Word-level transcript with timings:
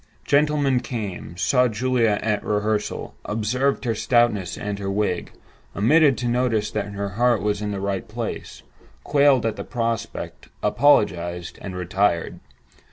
Gentlemen 0.25 0.79
came; 0.79 1.37
saw 1.37 1.67
Julia 1.67 2.17
at 2.23 2.43
rehearsal; 2.43 3.13
observed 3.23 3.85
her 3.85 3.93
stoutness 3.93 4.57
and 4.57 4.79
her 4.79 4.89
wig; 4.89 5.31
omitted 5.75 6.17
to 6.17 6.27
notice 6.27 6.71
that 6.71 6.93
her 6.93 7.09
heart 7.09 7.43
was 7.43 7.61
in 7.61 7.69
the 7.69 7.79
right 7.79 8.07
place; 8.07 8.63
quailed 9.03 9.45
at 9.45 9.57
the 9.57 9.63
prospect, 9.63 10.49
apologized, 10.63 11.59
and 11.61 11.75
retired. 11.75 12.39